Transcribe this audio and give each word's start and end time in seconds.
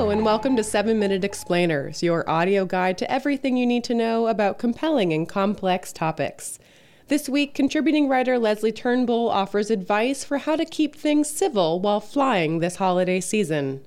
Hello, 0.00 0.08
and 0.08 0.24
welcome 0.24 0.56
to 0.56 0.64
7 0.64 0.98
Minute 0.98 1.24
Explainers, 1.24 2.02
your 2.02 2.26
audio 2.26 2.64
guide 2.64 2.96
to 2.96 3.12
everything 3.12 3.58
you 3.58 3.66
need 3.66 3.84
to 3.84 3.92
know 3.92 4.28
about 4.28 4.58
compelling 4.58 5.12
and 5.12 5.28
complex 5.28 5.92
topics. 5.92 6.58
This 7.08 7.28
week, 7.28 7.52
contributing 7.52 8.08
writer 8.08 8.38
Leslie 8.38 8.72
Turnbull 8.72 9.28
offers 9.28 9.70
advice 9.70 10.24
for 10.24 10.38
how 10.38 10.56
to 10.56 10.64
keep 10.64 10.96
things 10.96 11.28
civil 11.28 11.80
while 11.80 12.00
flying 12.00 12.60
this 12.60 12.76
holiday 12.76 13.20
season. 13.20 13.82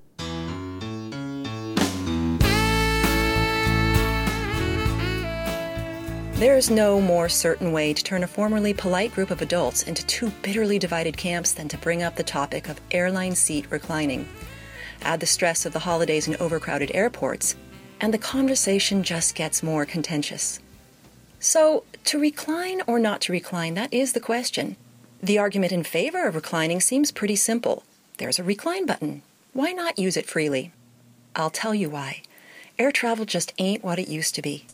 There 6.36 6.55
is 6.55 6.70
no 6.70 7.02
more 7.02 7.27
certain 7.27 7.71
way 7.71 7.91
to 7.91 8.04
turn 8.04 8.23
a 8.23 8.27
formerly 8.27 8.75
polite 8.75 9.16
group 9.16 9.32
of 9.32 9.41
adults 9.41 9.82
into 9.82 10.05
two 10.05 10.32
bitterly 10.43 10.77
divided 10.77 11.18
camps 11.18 11.54
than 11.54 11.68
to 11.70 11.77
bring 11.80 12.04
up 12.04 12.18
the 12.18 12.23
topic 12.23 12.70
of 12.70 12.80
airline 12.91 13.34
seat 13.34 13.66
reclining. 13.71 14.28
Add 15.04 15.20
the 15.20 15.25
stress 15.25 15.66
of 15.66 15.74
the 15.74 15.80
holidays 15.80 16.28
and 16.28 16.36
overcrowded 16.38 16.92
airports, 16.93 17.56
and 18.00 18.14
the 18.14 18.18
conversation 18.18 19.04
just 19.04 19.36
gets 19.36 19.64
more 19.64 19.86
contentious. 19.86 20.60
So, 21.39 21.84
to 22.06 22.20
recline 22.20 22.82
or 22.88 23.00
not 23.00 23.21
to 23.21 23.32
recline, 23.32 23.74
that 23.74 23.94
is 23.94 24.14
the 24.14 24.20
question. 24.20 24.78
The 25.21 25.38
argument 25.38 25.71
in 25.71 25.84
favor 25.84 26.25
of 26.25 26.36
reclining 26.36 26.82
seems 26.82 27.11
pretty 27.11 27.36
simple. 27.36 27.84
There's 28.18 28.39
a 28.39 28.44
recline 28.44 28.86
button. 28.86 29.21
Why 29.54 29.71
not 29.71 30.00
use 30.00 30.18
it 30.18 30.25
freely? 30.25 30.71
I'll 31.36 31.50
tell 31.50 31.75
you 31.75 31.89
why. 31.89 32.22
Air 32.80 32.92
travel 32.92 33.25
just 33.25 33.53
ain't 33.58 33.83
what 33.83 34.00
it 34.00 34.08
used 34.08 34.36
to 34.36 34.42
be. 34.42 34.66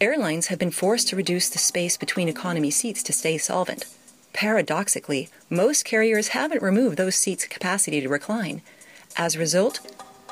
Airlines 0.00 0.48
have 0.48 0.58
been 0.58 0.72
forced 0.72 1.08
to 1.08 1.16
reduce 1.16 1.48
the 1.48 1.58
space 1.58 1.96
between 1.96 2.28
economy 2.28 2.70
seats 2.70 3.02
to 3.04 3.12
stay 3.12 3.38
solvent. 3.38 3.84
Paradoxically, 4.32 5.28
most 5.50 5.84
carriers 5.84 6.28
haven't 6.28 6.62
removed 6.62 6.96
those 6.96 7.16
seats' 7.16 7.46
capacity 7.46 8.00
to 8.00 8.08
recline. 8.08 8.62
As 9.16 9.34
a 9.34 9.38
result, 9.38 9.80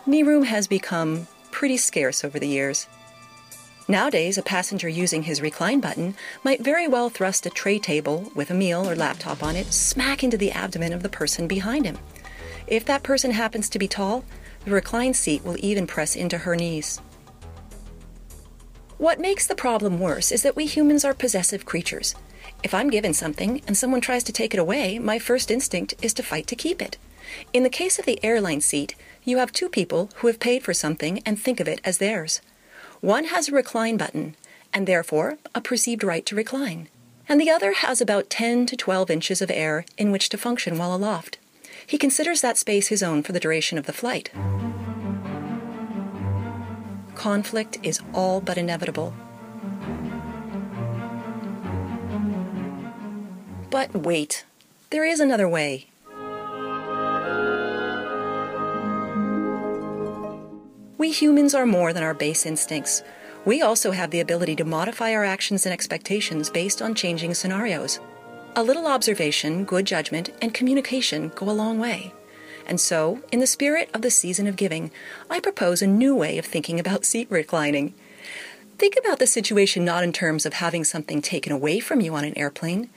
knee 0.07 0.23
room 0.23 0.45
has 0.45 0.67
become 0.67 1.27
pretty 1.51 1.77
scarce 1.77 2.25
over 2.25 2.39
the 2.39 2.49
years. 2.49 2.87
Nowadays, 3.89 4.39
a 4.39 4.43
passenger 4.43 4.89
using 4.89 5.25
his 5.25 5.43
recline 5.43 5.81
button 5.81 6.15
might 6.45 6.63
very 6.63 6.87
well 6.87 7.11
thrust 7.11 7.45
a 7.45 7.51
tray 7.51 7.79
table 7.79 8.31
with 8.35 8.51
a 8.51 8.55
meal 8.55 8.89
or 8.89 8.95
laptop 8.95 9.43
on 9.43 9.57
it 9.57 9.73
smack 9.73 10.23
into 10.23 10.37
the 10.37 10.53
abdomen 10.53 10.93
of 10.93 11.03
the 11.03 11.09
person 11.09 11.49
behind 11.49 11.85
him. 11.85 11.99
If 12.67 12.85
that 12.85 13.03
person 13.03 13.33
happens 13.33 13.69
to 13.71 13.79
be 13.81 13.89
tall, 13.89 14.25
the 14.65 14.71
recline 14.71 15.13
seat 15.13 15.45
will 15.45 15.57
even 15.59 15.87
press 15.89 16.15
into 16.15 16.39
her 16.39 16.55
knees. 16.55 17.01
What 19.01 19.19
makes 19.19 19.47
the 19.47 19.55
problem 19.55 19.99
worse 19.99 20.31
is 20.31 20.43
that 20.43 20.57
we 20.57 20.67
humans 20.67 21.07
are 21.07 21.15
possessive 21.15 21.65
creatures. 21.65 22.15
If 22.63 22.75
I'm 22.75 22.91
given 22.91 23.15
something 23.15 23.63
and 23.67 23.75
someone 23.75 24.03
tries 24.03 24.23
to 24.25 24.33
take 24.33 24.53
it 24.53 24.61
away, 24.61 24.99
my 24.99 25.19
first 25.19 25.51
instinct 25.51 25.95
is 26.03 26.13
to 26.13 26.23
fight 26.23 26.47
to 26.49 26.55
keep 26.55 26.83
it. 26.83 26.99
In 27.55 27.63
the 27.63 27.71
case 27.71 27.99
of 27.99 28.05
the 28.05 28.23
airline 28.23 28.61
seat, 28.61 28.95
you 29.25 29.39
have 29.39 29.53
two 29.53 29.71
people 29.71 30.11
who 30.17 30.27
have 30.27 30.39
paid 30.39 30.63
for 30.63 30.75
something 30.75 31.23
and 31.25 31.41
think 31.41 31.61
of 31.61 31.67
it 31.67 31.81
as 31.83 31.97
theirs. 31.97 32.43
One 33.01 33.25
has 33.29 33.49
a 33.49 33.53
recline 33.53 33.97
button, 33.97 34.37
and 34.71 34.87
therefore 34.87 35.39
a 35.55 35.63
perceived 35.63 36.05
right 36.05 36.27
to 36.27 36.37
recline, 36.37 36.91
and 37.27 37.41
the 37.41 37.49
other 37.49 37.73
has 37.73 38.03
about 38.03 38.29
10 38.29 38.67
to 38.67 38.77
12 38.77 39.11
inches 39.11 39.41
of 39.41 39.51
air 39.51 39.87
in 39.97 40.13
which 40.13 40.29
to 40.29 40.37
function 40.37 40.77
while 40.77 40.95
aloft. 40.95 41.39
He 41.87 41.97
considers 41.97 42.43
that 42.43 42.59
space 42.59 42.89
his 42.89 43.03
own 43.03 43.23
for 43.23 43.33
the 43.33 43.41
duration 43.41 43.79
of 43.79 43.87
the 43.87 43.95
flight 43.95 44.29
conflict 47.21 47.77
is 47.83 48.01
all 48.15 48.41
but 48.41 48.57
inevitable. 48.57 49.13
But 53.69 53.95
wait, 53.95 54.47
there 54.89 55.05
is 55.05 55.21
another 55.21 55.47
way. 55.47 55.89
We 60.97 61.11
humans 61.11 61.55
are 61.55 61.67
more 61.67 61.93
than 61.93 62.03
our 62.03 62.15
base 62.15 62.47
instincts. 62.47 63.03
We 63.45 63.61
also 63.61 63.91
have 63.91 64.11
the 64.11 64.21
ability 64.21 64.57
to 64.57 64.65
modify 64.65 65.13
our 65.13 65.25
actions 65.25 65.67
and 65.67 65.75
expectations 65.75 66.49
based 66.49 66.81
on 66.81 66.95
changing 66.95 67.35
scenarios. 67.35 68.01
A 68.57 68.63
little 68.63 68.87
observation, 68.87 69.67
good 69.67 69.85
judgment, 69.85 70.31
and 70.41 70.55
communication 70.55 71.33
go 71.35 71.51
a 71.51 71.53
long 71.53 71.79
way. 71.79 72.15
And 72.67 72.81
so, 72.81 73.21
in 73.33 73.41
the 73.41 73.47
spirit 73.47 73.91
of 73.93 74.03
the 74.03 74.11
season 74.11 74.47
of 74.47 74.57
giving, 74.57 74.91
I 75.29 75.41
propose 75.41 75.83
a 75.83 75.87
new 75.87 76.15
way 76.15 76.39
of 76.39 76.47
thinking 76.47 76.79
about 76.79 77.05
seat 77.05 77.27
reclining. 77.31 77.95
Think 78.79 78.97
about 78.99 79.19
the 79.19 79.27
situation 79.27 79.85
not 79.85 80.05
in 80.05 80.13
terms 80.13 80.47
of 80.47 80.55
having 80.55 80.85
something 80.85 81.21
taken 81.21 81.53
away 81.53 81.81
from 81.81 82.01
you 82.01 82.15
on 82.15 82.25
an 82.25 82.37
airplane. 82.39 82.89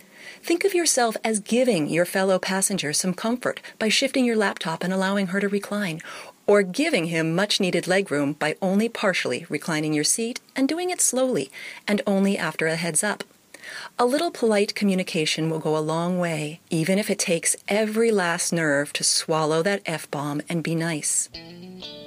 Think 0.41 0.63
of 0.63 0.73
yourself 0.73 1.17
as 1.23 1.39
giving 1.39 1.87
your 1.87 2.05
fellow 2.05 2.39
passenger 2.39 2.93
some 2.93 3.13
comfort 3.13 3.61
by 3.79 3.89
shifting 3.89 4.25
your 4.25 4.35
laptop 4.35 4.83
and 4.83 4.93
allowing 4.93 5.27
her 5.27 5.39
to 5.39 5.47
recline, 5.47 6.01
or 6.45 6.63
giving 6.63 7.05
him 7.05 7.35
much 7.35 7.59
needed 7.59 7.85
legroom 7.85 8.37
by 8.39 8.55
only 8.61 8.89
partially 8.89 9.45
reclining 9.49 9.93
your 9.93 10.03
seat 10.03 10.39
and 10.55 10.67
doing 10.67 10.89
it 10.89 11.01
slowly 11.01 11.51
and 11.87 12.01
only 12.05 12.37
after 12.37 12.67
a 12.67 12.75
heads 12.75 13.03
up. 13.03 13.23
A 13.99 14.05
little 14.05 14.31
polite 14.31 14.75
communication 14.75 15.49
will 15.49 15.59
go 15.59 15.77
a 15.77 15.79
long 15.79 16.19
way, 16.19 16.59
even 16.69 16.97
if 16.97 17.09
it 17.09 17.19
takes 17.19 17.55
every 17.67 18.11
last 18.11 18.51
nerve 18.51 18.93
to 18.93 19.03
swallow 19.03 19.61
that 19.63 19.81
F 19.85 20.09
bomb 20.09 20.41
and 20.49 20.63
be 20.63 20.75
nice. 20.75 21.29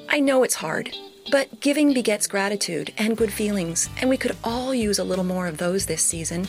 I 0.08 0.20
know 0.20 0.42
it's 0.42 0.56
hard, 0.56 0.94
but 1.30 1.60
giving 1.60 1.92
begets 1.92 2.26
gratitude 2.26 2.92
and 2.98 3.16
good 3.16 3.32
feelings, 3.32 3.88
and 4.00 4.10
we 4.10 4.16
could 4.16 4.36
all 4.44 4.74
use 4.74 4.98
a 4.98 5.04
little 5.04 5.24
more 5.24 5.46
of 5.46 5.58
those 5.58 5.86
this 5.86 6.02
season, 6.02 6.46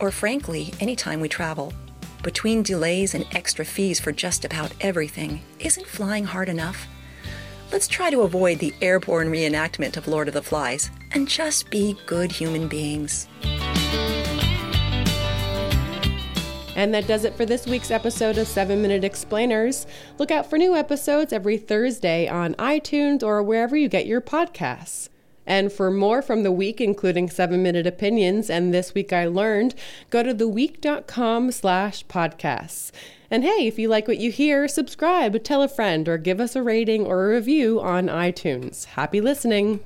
or 0.00 0.10
frankly, 0.10 0.72
anytime 0.80 1.20
we 1.20 1.28
travel. 1.28 1.72
Between 2.22 2.62
delays 2.62 3.14
and 3.14 3.26
extra 3.32 3.64
fees 3.64 4.00
for 4.00 4.12
just 4.12 4.44
about 4.44 4.72
everything, 4.80 5.42
isn't 5.58 5.86
flying 5.86 6.24
hard 6.24 6.48
enough? 6.48 6.86
Let's 7.70 7.88
try 7.88 8.08
to 8.10 8.22
avoid 8.22 8.60
the 8.60 8.72
airborne 8.80 9.28
reenactment 9.28 9.96
of 9.96 10.08
Lord 10.08 10.28
of 10.28 10.34
the 10.34 10.42
Flies 10.42 10.90
and 11.12 11.28
just 11.28 11.70
be 11.70 11.96
good 12.06 12.30
human 12.30 12.68
beings. 12.68 13.28
And 16.76 16.92
that 16.92 17.06
does 17.06 17.24
it 17.24 17.34
for 17.34 17.46
this 17.46 17.66
week's 17.66 17.90
episode 17.90 18.36
of 18.38 18.48
7 18.48 18.82
Minute 18.82 19.04
Explainers. 19.04 19.86
Look 20.18 20.30
out 20.30 20.50
for 20.50 20.58
new 20.58 20.74
episodes 20.74 21.32
every 21.32 21.56
Thursday 21.56 22.26
on 22.28 22.54
iTunes 22.54 23.22
or 23.22 23.42
wherever 23.42 23.76
you 23.76 23.88
get 23.88 24.06
your 24.06 24.20
podcasts. 24.20 25.08
And 25.46 25.72
for 25.72 25.90
more 25.90 26.22
from 26.22 26.42
the 26.42 26.52
week, 26.52 26.80
including 26.80 27.28
7 27.28 27.62
Minute 27.62 27.86
Opinions 27.86 28.48
and 28.48 28.72
This 28.72 28.94
Week 28.94 29.12
I 29.12 29.26
Learned, 29.26 29.74
go 30.10 30.22
to 30.22 30.34
theweek.com 30.34 31.52
slash 31.52 32.06
podcasts. 32.06 32.90
And 33.30 33.44
hey, 33.44 33.66
if 33.66 33.78
you 33.78 33.88
like 33.88 34.08
what 34.08 34.18
you 34.18 34.30
hear, 34.30 34.68
subscribe, 34.68 35.42
tell 35.44 35.62
a 35.62 35.68
friend, 35.68 36.08
or 36.08 36.18
give 36.18 36.40
us 36.40 36.56
a 36.56 36.62
rating 36.62 37.04
or 37.06 37.24
a 37.24 37.34
review 37.34 37.80
on 37.80 38.06
iTunes. 38.06 38.84
Happy 38.84 39.20
listening! 39.20 39.80